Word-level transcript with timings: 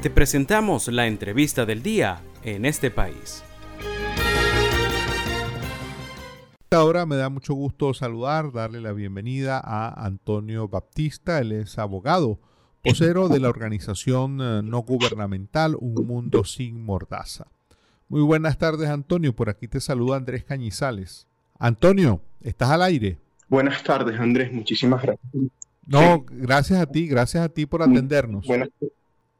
Te 0.00 0.10
presentamos 0.10 0.86
la 0.86 1.08
entrevista 1.08 1.66
del 1.66 1.82
día 1.82 2.20
en 2.44 2.64
este 2.66 2.88
país. 2.88 3.42
Ahora 6.70 7.04
me 7.04 7.16
da 7.16 7.28
mucho 7.30 7.54
gusto 7.54 7.92
saludar, 7.94 8.52
darle 8.52 8.80
la 8.80 8.92
bienvenida 8.92 9.60
a 9.62 10.06
Antonio 10.06 10.68
Baptista, 10.68 11.40
él 11.40 11.50
es 11.50 11.78
abogado, 11.78 12.38
vocero 12.84 13.28
de 13.28 13.40
la 13.40 13.48
organización 13.48 14.38
eh, 14.40 14.62
no 14.62 14.82
gubernamental 14.82 15.76
Un 15.80 16.06
Mundo 16.06 16.44
Sin 16.44 16.84
Mordaza. 16.84 17.48
Muy 18.08 18.22
buenas 18.22 18.56
tardes 18.56 18.90
Antonio, 18.90 19.34
por 19.34 19.50
aquí 19.50 19.66
te 19.66 19.80
saluda 19.80 20.16
Andrés 20.16 20.44
Cañizales. 20.44 21.26
Antonio, 21.58 22.20
¿estás 22.40 22.70
al 22.70 22.82
aire? 22.82 23.18
Buenas 23.48 23.82
tardes 23.82 24.20
Andrés, 24.20 24.52
muchísimas 24.52 25.02
gracias. 25.02 25.32
No, 25.86 26.24
gracias 26.30 26.80
a 26.80 26.86
ti, 26.86 27.08
gracias 27.08 27.42
a 27.42 27.48
ti 27.48 27.66
por 27.66 27.82
atendernos. 27.82 28.46
Buenas 28.46 28.68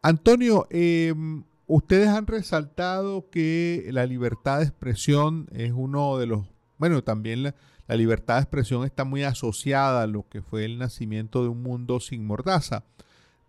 Antonio, 0.03 0.67
em, 0.71 1.45
ustedes 1.67 2.09
han 2.09 2.27
resaltado 2.27 3.29
que 3.31 3.89
la 3.93 4.07
libertad 4.07 4.59
de 4.59 4.65
expresión 4.65 5.49
es 5.53 5.73
uno 5.75 6.19
de 6.19 6.27
los 6.27 6.47
bueno, 6.79 7.03
también 7.03 7.43
la, 7.43 7.55
libertad 7.89 8.37
de 8.37 8.43
expresión 8.43 8.85
está 8.85 9.05
muy 9.05 9.25
asociada 9.25 10.03
a 10.03 10.07
lo 10.07 10.29
que 10.29 10.43
fue 10.43 10.65
el 10.65 10.79
nacimiento 10.79 11.43
de 11.43 11.49
un 11.49 11.63
mundo 11.63 12.01
sin 12.01 12.25
mordaza. 12.25 12.85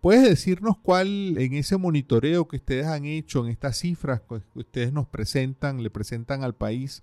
¿Puedes 0.00 0.28
decirnos 0.28 0.78
cuál 0.78 1.36
en 1.38 1.54
ese 1.54 1.76
monitoreo 1.76 2.48
que 2.48 2.56
ustedes 2.56 2.86
han 2.86 3.04
hecho, 3.04 3.44
en 3.44 3.50
estas 3.50 3.78
cifras 3.78 4.22
que 4.22 4.40
ustedes 4.54 4.92
nos 4.92 5.06
presentan, 5.06 5.82
le 5.82 5.90
presentan 5.90 6.42
al 6.42 6.54
país, 6.54 7.02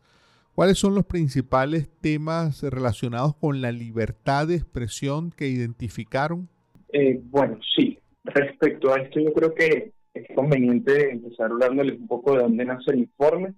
cuáles 0.55 0.79
son 0.79 0.95
los 0.95 1.05
principales 1.05 1.87
temas 2.01 2.63
relacionados 2.63 3.35
con 3.35 3.61
la 3.61 3.71
libertad 3.71 4.47
de 4.47 4.55
expresión 4.55 5.31
que 5.31 5.47
identificaron? 5.47 6.49
Eh, 6.91 7.21
bueno, 7.29 7.59
sí. 7.75 7.99
Respecto 8.33 8.93
a 8.93 8.97
esto, 8.97 9.19
yo 9.19 9.33
creo 9.33 9.53
que 9.53 9.93
es 10.13 10.35
conveniente 10.35 11.11
empezar 11.11 11.51
hablándoles 11.51 11.99
un 11.99 12.07
poco 12.07 12.33
de 12.33 12.41
dónde 12.43 12.65
nace 12.65 12.91
el 12.91 12.99
informe 12.99 13.53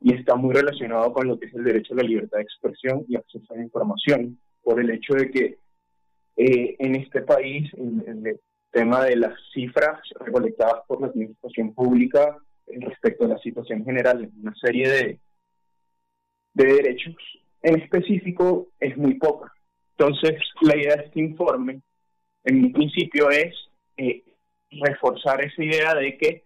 y 0.00 0.14
está 0.14 0.36
muy 0.36 0.54
relacionado 0.54 1.12
con 1.12 1.26
lo 1.26 1.38
que 1.38 1.46
es 1.46 1.54
el 1.54 1.64
derecho 1.64 1.94
a 1.94 1.98
la 1.98 2.02
libertad 2.02 2.38
de 2.38 2.42
expresión 2.42 3.04
y 3.08 3.16
acceso 3.16 3.52
a 3.52 3.56
la 3.56 3.62
información, 3.62 4.38
por 4.62 4.80
el 4.80 4.90
hecho 4.90 5.14
de 5.14 5.30
que 5.30 5.58
eh, 6.36 6.76
en 6.78 6.96
este 6.96 7.22
país 7.22 7.72
el, 7.74 8.38
tema 8.72 9.04
de 9.04 9.16
las 9.16 9.32
cifras 9.54 10.00
recolectadas 10.20 10.82
por 10.86 11.00
la 11.00 11.06
administración 11.06 11.72
pública 11.72 12.36
respecto 12.66 13.24
a 13.24 13.28
la 13.28 13.38
situación 13.38 13.82
general 13.86 14.24
en 14.24 14.32
una 14.42 14.54
serie 14.56 14.86
de, 14.90 15.20
de 16.52 16.64
derechos 16.74 17.16
en 17.62 17.80
específico 17.80 18.68
es 18.78 18.96
muy 18.96 19.14
poca. 19.14 19.52
Entonces, 19.96 20.38
la 20.60 20.76
idea 20.76 20.96
de 20.96 21.04
este 21.04 21.20
informe, 21.20 21.80
en 22.44 22.64
un 22.66 22.72
principio, 22.72 23.30
es 23.30 23.54
eh, 23.96 24.24
reforzar 24.70 25.44
esa 25.44 25.62
idea 25.62 25.94
de 25.94 26.16
que 26.18 26.44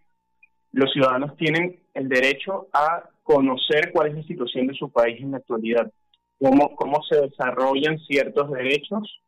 los 0.72 0.92
ciudadanos 0.92 1.36
tienen 1.36 1.80
el 1.94 2.08
derecho 2.08 2.68
a 2.72 3.08
conocer 3.22 3.90
cuál 3.92 4.08
es 4.08 4.14
la 4.14 4.22
situación 4.22 4.66
de 4.66 4.74
su 4.74 4.90
país 4.90 5.20
en 5.20 5.32
la 5.32 5.38
actualidad, 5.38 5.90
cómo, 6.38 6.74
cómo 6.76 7.02
se 7.08 7.20
desarrollan 7.20 7.98
ciertos 8.00 8.50
derechos. 8.50 9.20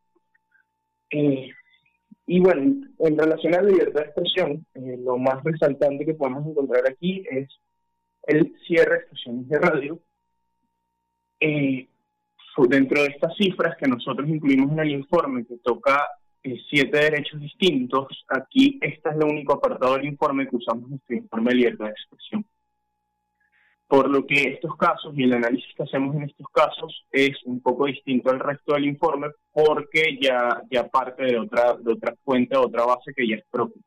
Eh, 1.10 1.50
y 2.26 2.40
bueno, 2.40 2.86
en 2.98 3.18
relación 3.18 3.54
a 3.54 3.62
la 3.62 3.70
libertad 3.70 4.00
de 4.00 4.06
expresión, 4.06 4.66
eh, 4.74 4.96
lo 4.98 5.18
más 5.18 5.42
resaltante 5.42 6.04
que 6.04 6.14
podemos 6.14 6.46
encontrar 6.46 6.84
aquí 6.88 7.24
es 7.30 7.48
el 8.24 8.54
cierre 8.66 8.98
de 8.98 9.04
estaciones 9.04 9.48
de 9.48 9.58
radio. 9.58 9.98
Eh, 11.40 11.88
dentro 12.68 13.02
de 13.02 13.08
estas 13.08 13.34
cifras 13.36 13.76
que 13.76 13.88
nosotros 13.88 14.28
incluimos 14.28 14.72
en 14.72 14.80
el 14.80 14.90
informe, 14.90 15.44
que 15.44 15.56
toca 15.58 16.06
siete 16.70 16.98
derechos 16.98 17.40
distintos, 17.40 18.24
aquí 18.28 18.78
este 18.80 19.10
es 19.10 19.16
el 19.16 19.24
único 19.24 19.54
apartado 19.54 19.96
del 19.96 20.06
informe 20.06 20.48
que 20.48 20.56
usamos 20.56 20.84
en 20.84 20.90
nuestro 20.90 21.16
informe 21.16 21.50
de 21.50 21.56
libertad 21.56 21.86
de 21.86 21.90
expresión 21.92 22.44
por 23.92 24.08
lo 24.08 24.26
que 24.26 24.54
estos 24.54 24.74
casos 24.78 25.12
y 25.14 25.24
el 25.24 25.34
análisis 25.34 25.70
que 25.76 25.82
hacemos 25.82 26.16
en 26.16 26.22
estos 26.22 26.46
casos 26.50 27.04
es 27.10 27.36
un 27.44 27.60
poco 27.60 27.84
distinto 27.84 28.30
al 28.30 28.40
resto 28.40 28.72
del 28.72 28.86
informe 28.86 29.28
porque 29.52 30.18
ya, 30.18 30.62
ya 30.70 30.88
parte 30.88 31.24
de 31.24 31.38
otra, 31.38 31.74
de 31.74 31.92
otra 31.92 32.16
fuente, 32.24 32.56
de 32.56 32.64
otra 32.64 32.86
base 32.86 33.12
que 33.14 33.28
ya 33.28 33.36
es 33.36 33.44
propia. 33.50 33.82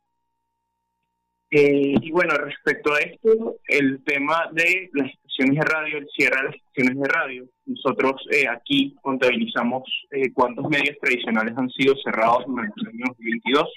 Eh, 1.50 1.96
y 2.00 2.12
bueno, 2.12 2.36
respecto 2.36 2.94
a 2.94 3.00
esto, 3.00 3.56
el 3.68 4.04
tema 4.04 4.48
de 4.52 4.92
las 4.94 5.12
estaciones 5.36 5.60
de 5.60 5.74
radio, 5.74 5.98
el 5.98 6.08
cierre 6.16 6.38
de 6.38 6.44
las 6.44 6.56
estaciones 6.56 7.00
de 7.00 7.10
radio, 7.10 7.46
nosotros 7.66 8.28
eh, 8.32 8.48
aquí 8.48 8.96
contabilizamos 9.02 9.84
eh, 10.12 10.32
cuántos 10.34 10.68
medios 10.70 10.98
tradicionales 11.02 11.58
han 11.58 11.70
sido 11.72 11.96
cerrados 12.04 12.46
durante 12.48 12.74
el 12.82 12.88
año 12.88 13.06
2022 13.08 13.74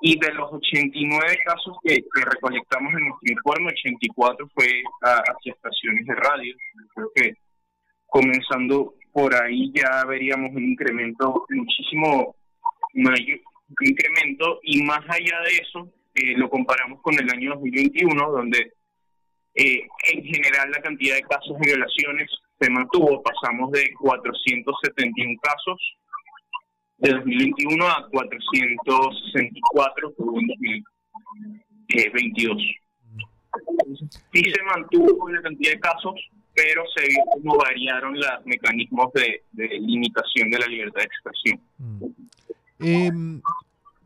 y 0.00 0.18
de 0.18 0.32
los 0.32 0.52
89 0.52 1.38
casos 1.44 1.76
que, 1.82 2.04
recolectamos 2.24 2.92
en 2.94 3.08
nuestro 3.08 3.32
informe, 3.32 3.72
84 3.72 4.48
fue 4.54 4.82
hacia 5.02 5.52
estaciones 5.52 6.06
de 6.06 6.14
radio. 6.14 6.54
Creo 6.94 7.10
que 7.14 7.34
comenzando 8.06 8.94
por 9.12 9.34
ahí 9.34 9.72
ya 9.74 10.04
veríamos 10.06 10.54
un 10.54 10.62
incremento 10.62 11.44
muchísimo 11.50 12.36
mayor, 12.94 13.40
incremento. 13.80 14.60
Y 14.62 14.82
más 14.82 15.00
allá 15.08 15.40
de 15.40 15.56
eso 15.60 15.92
eh, 16.14 16.36
lo 16.36 16.48
comparamos 16.48 17.02
con 17.02 17.14
el 17.14 17.28
año 17.30 17.54
2021 17.54 18.30
donde 18.30 18.74
eh, 19.58 19.86
en 20.12 20.22
general 20.22 20.70
la 20.70 20.80
cantidad 20.80 21.16
de 21.16 21.22
casos 21.22 21.58
de 21.58 21.66
violaciones 21.66 22.30
se 22.60 22.70
mantuvo, 22.70 23.20
pasamos 23.22 23.72
de 23.72 23.92
471 23.98 25.40
casos 25.42 25.80
de 26.98 27.10
2021 27.10 27.84
a 27.84 28.08
464 28.10 30.08
en 30.08 30.14
2022. 31.88 32.62
Sí 34.32 34.42
se 34.44 34.62
mantuvo 34.62 35.28
la 35.28 35.42
cantidad 35.42 35.72
de 35.72 35.80
casos, 35.80 36.14
pero 36.54 36.84
se 36.96 37.08
vio 37.08 37.24
cómo 37.32 37.56
variaron 37.56 38.14
los 38.14 38.26
mecanismos 38.44 39.12
de, 39.14 39.42
limitación 39.80 40.50
de 40.50 40.58
la 40.58 40.66
libertad 40.66 41.00
de 41.00 41.06
expresión. 41.06 41.60
Em, 42.80 43.42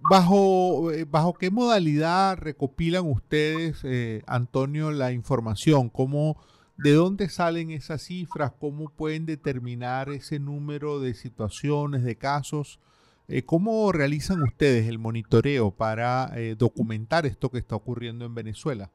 ¿bajo, 0.09 0.91
eh, 0.93 1.05
¿Bajo 1.09 1.35
qué 1.35 1.51
modalidad 1.51 2.39
recopilan 2.39 3.09
ustedes, 3.09 3.83
eh, 3.85 4.23
Antonio, 4.27 4.91
la 4.91 5.13
información? 5.13 5.89
¿Cómo, 5.89 6.37
¿De 6.77 6.93
dónde 6.93 7.29
salen 7.29 7.71
esas 7.71 8.03
cifras? 8.03 8.53
¿Cómo 8.59 8.89
pueden 8.91 9.27
determinar 9.27 10.09
ese 10.11 10.39
número 10.39 11.01
de 11.01 11.15
situaciones, 11.15 12.03
de 12.05 12.17
casos? 12.17 12.81
Eh, 13.29 13.43
¿Cómo 13.45 13.93
realizan 13.93 14.43
ustedes 14.43 14.89
el 14.89 14.99
monitoreo 14.99 15.71
para 15.71 16.31
eh, 16.37 16.55
documentar 16.57 17.25
esto 17.25 17.51
que 17.51 17.59
está 17.59 17.77
ocurriendo 17.77 18.25
en 18.25 18.35
Venezuela? 18.35 18.91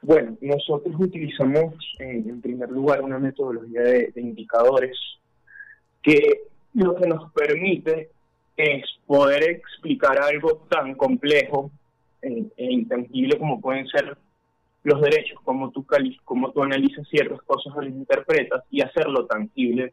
Bueno, 0.00 0.36
nosotros 0.40 0.94
utilizamos 0.98 1.74
en 1.98 2.40
primer 2.40 2.70
lugar 2.70 3.02
una 3.02 3.18
metodología 3.18 3.82
de, 3.82 4.12
indicadores 4.16 4.96
que 6.02 6.42
lo 6.74 6.94
que 6.96 7.08
nos 7.08 7.32
permite 7.32 8.10
es 8.58 8.84
poder 9.06 9.42
explicar 9.44 10.20
algo 10.20 10.66
tan 10.68 10.94
complejo 10.94 11.70
e 12.20 12.50
intangible 12.58 13.38
como 13.38 13.60
pueden 13.60 13.86
ser 13.86 14.18
los 14.82 15.00
derechos, 15.00 15.40
como 15.44 15.70
tú, 15.70 15.86
tú 16.52 16.62
analizas 16.62 17.08
ciertas 17.08 17.40
cosas 17.42 17.72
o 17.76 17.80
las 17.80 17.92
interpretas 17.92 18.64
y 18.70 18.82
hacerlo 18.82 19.26
tangible 19.26 19.92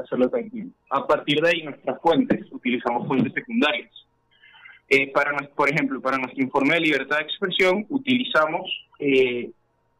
hacerlo 0.00 0.28
tangible. 0.28 0.70
A 0.90 1.06
partir 1.06 1.40
de 1.40 1.50
ahí, 1.50 1.62
nuestras 1.62 2.00
fuentes, 2.00 2.40
utilizamos 2.52 3.06
fuentes 3.06 3.32
secundarias. 3.32 3.90
Eh, 4.88 5.10
para, 5.12 5.36
por 5.54 5.68
ejemplo, 5.68 6.00
para 6.00 6.18
nuestro 6.18 6.42
informe 6.42 6.74
de 6.74 6.80
libertad 6.80 7.18
de 7.18 7.24
expresión, 7.24 7.84
utilizamos 7.90 8.70
eh, 8.98 9.50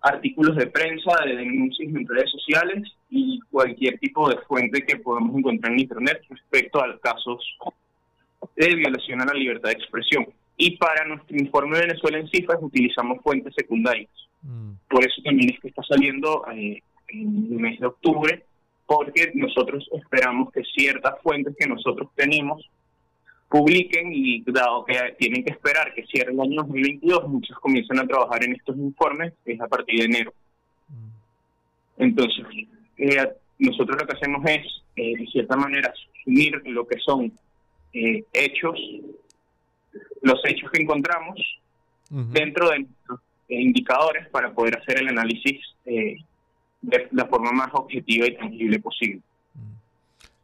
artículos 0.00 0.56
de 0.56 0.66
prensa, 0.68 1.12
de 1.26 1.36
denuncias 1.36 1.88
en 1.88 2.06
redes 2.06 2.30
sociales 2.30 2.88
y 3.10 3.40
cualquier 3.50 3.98
tipo 3.98 4.28
de 4.28 4.38
fuente 4.38 4.84
que 4.86 4.96
podamos 4.96 5.36
encontrar 5.36 5.72
en 5.72 5.80
Internet 5.80 6.22
respecto 6.30 6.82
a 6.82 6.98
casos 7.00 7.58
de 8.58 8.74
violación 8.74 9.20
a 9.22 9.26
la 9.26 9.34
libertad 9.34 9.70
de 9.70 9.76
expresión. 9.76 10.26
Y 10.56 10.76
para 10.76 11.04
nuestro 11.04 11.36
informe 11.36 11.76
de 11.76 11.86
Venezuela 11.86 12.18
en 12.18 12.28
cifras 12.28 12.58
utilizamos 12.60 13.22
fuentes 13.22 13.54
secundarias. 13.54 14.10
Mm. 14.42 14.72
Por 14.88 15.06
eso 15.06 15.22
también 15.22 15.50
es 15.54 15.60
que 15.60 15.68
está 15.68 15.82
saliendo 15.84 16.44
eh, 16.52 16.82
en 17.08 17.48
el 17.50 17.58
mes 17.58 17.78
de 17.78 17.86
octubre 17.86 18.44
porque 18.86 19.30
nosotros 19.34 19.88
esperamos 19.92 20.50
que 20.50 20.62
ciertas 20.64 21.20
fuentes 21.22 21.54
que 21.58 21.68
nosotros 21.68 22.08
tenemos 22.16 22.68
publiquen 23.48 24.12
y 24.12 24.42
dado 24.44 24.84
que 24.84 24.94
tienen 25.18 25.44
que 25.44 25.52
esperar 25.52 25.94
que 25.94 26.04
cierre 26.06 26.32
el 26.32 26.40
año 26.40 26.62
2022, 26.62 27.28
muchos 27.28 27.58
comienzan 27.60 27.98
a 27.98 28.06
trabajar 28.06 28.44
en 28.44 28.54
estos 28.54 28.76
informes, 28.76 29.32
es 29.44 29.60
a 29.60 29.68
partir 29.68 30.00
de 30.00 30.04
enero. 30.04 30.34
Mm. 30.88 32.02
Entonces, 32.02 32.44
eh, 32.98 33.28
nosotros 33.58 33.96
lo 34.00 34.06
que 34.06 34.16
hacemos 34.16 34.44
es, 34.44 34.66
eh, 34.96 35.16
de 35.16 35.26
cierta 35.26 35.56
manera, 35.56 35.92
unir 36.26 36.60
lo 36.66 36.86
que 36.86 36.98
son 36.98 37.32
eh, 38.06 38.24
hechos, 38.32 38.78
los 40.22 40.40
hechos 40.44 40.70
que 40.70 40.82
encontramos 40.82 41.38
dentro 42.10 42.70
de 42.70 42.86
indicadores 43.48 44.28
para 44.28 44.52
poder 44.52 44.78
hacer 44.78 44.98
el 44.98 45.08
análisis 45.08 45.60
de 45.84 47.08
la 47.12 47.26
forma 47.26 47.52
más 47.52 47.68
objetiva 47.74 48.26
y 48.26 48.36
tangible 48.36 48.78
posible. 48.78 49.22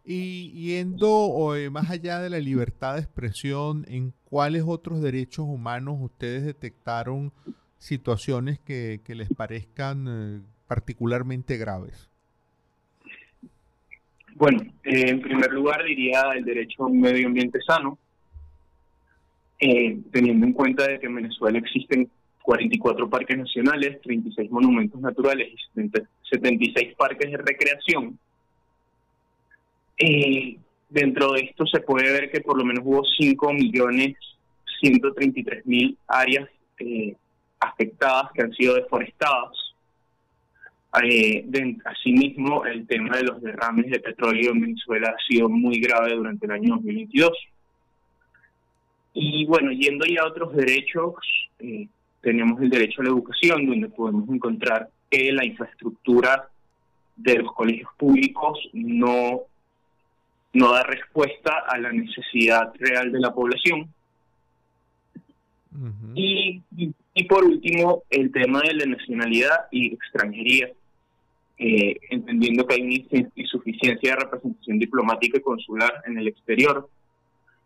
Y 0.04 0.50
yendo 0.50 1.56
eh, 1.56 1.70
más 1.70 1.90
allá 1.90 2.20
de 2.20 2.28
la 2.28 2.38
libertad 2.38 2.94
de 2.94 3.00
expresión, 3.00 3.86
¿en 3.88 4.12
cuáles 4.24 4.64
otros 4.66 5.00
derechos 5.00 5.46
humanos 5.48 5.96
ustedes 5.98 6.44
detectaron 6.44 7.32
situaciones 7.78 8.58
que, 8.58 9.00
les 9.08 9.30
parezcan 9.30 10.06
eh, 10.08 10.40
particularmente 10.66 11.56
graves? 11.56 12.10
Bueno, 14.34 14.62
eh, 14.82 15.08
en 15.08 15.20
primer 15.20 15.52
lugar 15.52 15.84
diría 15.84 16.32
el 16.34 16.44
derecho 16.44 16.84
a 16.84 16.86
un 16.86 17.00
medio 17.00 17.26
ambiente 17.26 17.60
sano, 17.66 17.98
teniendo 19.58 20.46
en 20.46 20.52
cuenta 20.52 20.86
de 20.86 21.00
que 21.00 21.06
en 21.06 21.14
Venezuela 21.14 21.58
existen 21.58 22.10
44 22.44 23.08
parques 23.08 23.38
nacionales, 23.38 24.02
36 24.02 24.50
monumentos 24.50 25.00
naturales 25.00 25.48
y 25.50 25.90
76 26.31 26.94
parques 26.94 27.31
de 27.31 27.38
recreación. 27.38 28.19
Eh, 29.96 30.58
dentro 30.90 31.32
de 31.32 31.40
esto 31.40 31.64
se 31.66 31.81
puede 31.81 32.12
ver 32.12 32.31
que 32.31 32.42
por 32.42 32.58
lo 32.58 32.64
menos 32.66 32.84
hubo 32.84 33.02
5 33.02 33.52
millones 33.54 34.16
133 34.81 35.64
mil 35.64 35.96
áreas 36.06 36.46
eh, 36.81 37.16
afectadas 37.60 38.31
que 38.34 38.42
han 38.42 38.52
sido 38.52 38.75
deforestadas. 38.75 39.63
Eh, 41.02 41.44
asimismo, 41.85 42.64
el 42.67 42.87
tema 42.87 43.17
de 43.17 43.25
los 43.25 43.43
derrames 43.43 43.91
de 43.91 43.99
petróleo 43.99 44.52
en 44.52 44.61
Venezuela 44.61 45.08
ha 45.17 45.26
sido 45.26 45.49
muy 45.49 45.81
grave 45.81 46.14
durante 46.14 46.46
el 46.46 46.52
año 46.52 46.76
2022. 46.76 47.32
Y 49.14 49.44
bueno, 49.46 49.73
yendo 49.73 50.06
ya 50.06 50.23
a 50.23 50.29
otros 50.29 50.55
derechos, 50.55 51.14
eh, 51.58 51.88
tenemos 52.20 52.61
el 52.61 52.70
derecho 52.70 53.00
a 53.00 53.05
la 53.05 53.11
educación, 53.11 53.67
donde 53.67 53.88
podemos 53.88 54.29
encontrar 54.29 54.88
que 55.11 55.32
la 55.32 55.44
infraestructura 55.44 56.49
de 57.17 57.38
los 57.38 57.52
colegios 57.52 57.91
públicos 57.96 58.58
no, 58.73 59.43
no 60.52 60.73
da 60.73 60.82
respuesta 60.85 61.64
a 61.69 61.79
la 61.79 61.93
necesidad 61.93 62.73
real 62.79 63.11
de 63.11 63.20
la 63.20 63.32
población. 63.32 63.88
y, 66.14 66.62
y, 66.76 67.25
por 67.25 67.44
último, 67.44 68.05
el 68.11 68.31
tema 68.31 68.61
de 68.61 68.75
la 68.75 68.87
nacionalidad 68.87 69.67
y 69.73 69.93
extranjería, 69.93 70.70
eh, 71.56 71.96
entendiendo 72.10 72.66
que 72.66 72.74
hay 72.74 72.82
una 72.82 73.28
insuficiencia 73.36 74.10
de 74.10 74.16
representación 74.16 74.78
diplomática 74.78 75.38
y 75.38 75.42
consular 75.42 76.02
en 76.06 76.18
el 76.18 76.28
exterior, 76.28 76.88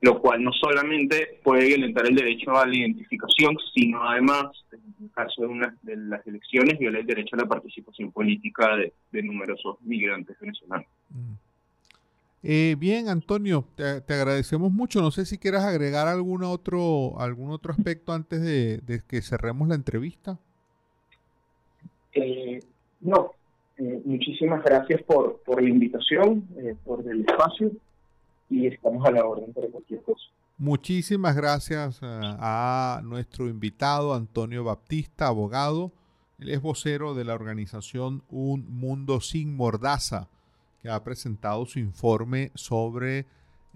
lo 0.00 0.20
cual 0.20 0.42
no 0.44 0.52
solamente 0.52 1.40
puede 1.42 1.66
violentar 1.66 2.06
el 2.06 2.14
derecho 2.14 2.56
a 2.56 2.66
la 2.66 2.76
identificación, 2.76 3.56
sino 3.74 4.02
además, 4.08 4.44
en 4.72 5.06
el 5.06 5.10
caso 5.10 5.42
de, 5.42 5.48
una, 5.48 5.76
de 5.82 5.96
las 5.96 6.24
elecciones, 6.26 6.78
viola 6.78 6.98
el 6.98 7.06
derecho 7.06 7.34
a 7.34 7.40
la 7.40 7.48
participación 7.48 8.12
política 8.12 8.76
de, 8.76 9.22
numerosos 9.22 9.80
migrantes 9.82 10.38
venezolanos. 10.38 10.86
Mm. 11.10 11.32
Eh, 12.44 12.76
bien, 12.78 13.08
Antonio, 13.08 13.64
te, 13.74 13.84
agradecemos 13.84 14.70
mucho. 14.70 15.00
No 15.00 15.10
sé 15.10 15.24
si 15.26 15.38
quieras 15.38 15.64
agregar 15.64 16.06
algún 16.06 16.44
otro, 16.44 17.18
algún 17.18 17.50
otro 17.50 17.72
aspecto 17.72 18.12
antes 18.12 18.40
de, 18.40 19.02
que 19.08 19.22
cerremos 19.22 19.66
la 19.66 19.74
entrevista. 19.74 20.38
Eh, 22.12 22.60
no, 23.00 23.32
eh, 23.78 24.02
muchísimas 24.04 24.62
gracias 24.62 25.02
por, 25.02 25.40
por 25.44 25.62
la 25.62 25.68
invitación, 25.68 26.46
por 26.84 27.06
el 27.06 27.20
espacio 27.20 27.70
y 28.50 28.66
estamos 28.66 29.04
a 29.06 29.10
la 29.10 29.24
orden 29.24 29.52
para 29.52 29.68
cualquier 29.68 30.02
cosa. 30.02 30.22
Muchísimas 30.58 31.36
gracias 31.36 32.00
eh, 32.02 32.06
a, 32.20 33.00
nuestro 33.04 33.48
invitado 33.48 34.12
Antonio 34.12 34.64
Baptista, 34.64 35.28
abogado. 35.28 35.92
Él 36.40 36.48
es 36.48 36.60
vocero 36.60 37.14
de 37.14 37.24
la 37.24 37.34
organización 37.34 38.24
Un 38.28 38.66
Mundo 38.68 39.20
Sin 39.20 39.54
Mordaza, 39.54 40.28
que 40.82 40.88
ha 40.88 41.04
presentado 41.04 41.64
su 41.66 41.78
informe 41.78 42.50
sobre 42.54 43.26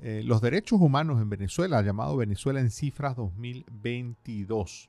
eh, 0.01 0.23
los 0.25 0.41
derechos 0.41 0.81
humanos 0.81 1.23
en 1.23 1.31
Venezuela, 1.31 1.83
llamado 1.83 2.17
Venezuela 2.17 2.59
en 2.59 2.71
Cifras 2.71 3.15
2022. 3.15 4.89